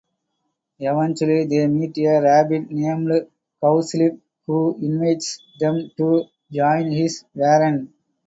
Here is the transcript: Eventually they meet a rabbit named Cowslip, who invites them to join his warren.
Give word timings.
Eventually 0.79 1.45
they 1.45 1.67
meet 1.67 1.95
a 1.99 2.19
rabbit 2.23 2.71
named 2.71 3.27
Cowslip, 3.61 4.19
who 4.47 4.75
invites 4.81 5.39
them 5.59 5.91
to 5.95 6.23
join 6.51 6.89
his 6.91 7.23
warren. 7.35 7.93